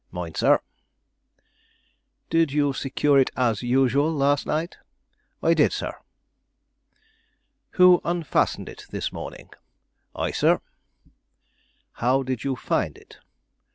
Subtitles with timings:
[0.09, 0.59] "Mine, sir."
[2.31, 4.77] "Did you secure it as usual, last night?"
[5.43, 5.95] "I did, sir."
[7.77, 9.51] "Who unfastened it this morning?"
[10.15, 10.59] "I, sir."
[12.01, 13.19] "How did you find it?"